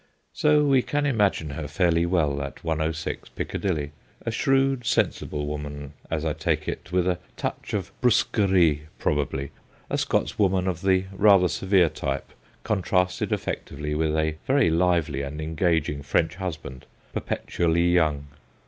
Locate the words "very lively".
14.47-15.21